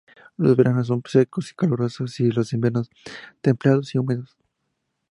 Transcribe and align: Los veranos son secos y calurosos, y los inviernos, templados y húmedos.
Los 0.35 0.57
veranos 0.57 0.87
son 0.87 1.03
secos 1.05 1.51
y 1.51 1.53
calurosos, 1.53 2.19
y 2.21 2.31
los 2.31 2.53
inviernos, 2.53 2.89
templados 3.39 3.93
y 3.93 3.99
húmedos. 3.99 4.35